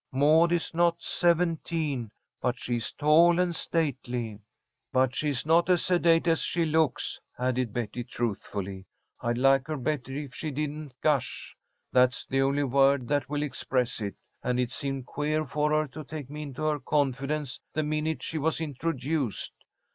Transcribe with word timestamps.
Maud 0.11 0.51
is 0.51 0.73
not 0.73 0.95
seventeen, 1.03 2.09
But 2.41 2.57
she 2.57 2.77
is 2.77 2.91
tall 2.91 3.39
and 3.39 3.55
stately.' 3.55 4.39
"But 4.91 5.13
she 5.15 5.29
is 5.29 5.45
not 5.45 5.69
as 5.69 5.85
sedate 5.85 6.25
as 6.25 6.41
she 6.41 6.65
looks," 6.65 7.19
added 7.37 7.71
Betty, 7.71 8.03
truthfully. 8.03 8.87
"I'd 9.21 9.37
like 9.37 9.67
her 9.67 9.77
better 9.77 10.11
if 10.11 10.33
she 10.33 10.49
didn't 10.49 10.95
gush. 11.01 11.55
That's 11.93 12.25
the 12.25 12.41
only 12.41 12.63
word 12.63 13.07
that 13.09 13.29
will 13.29 13.43
express 13.43 14.01
it. 14.01 14.15
And 14.41 14.59
it 14.59 14.71
seemed 14.71 15.05
queer 15.05 15.45
for 15.45 15.69
her 15.69 15.87
to 15.89 16.03
take 16.03 16.31
me 16.31 16.41
into 16.41 16.63
her 16.63 16.79
confidence 16.79 17.59
the 17.73 17.83
minute 17.83 18.23
she 18.23 18.39
was 18.39 18.59
introduced. 18.59 19.53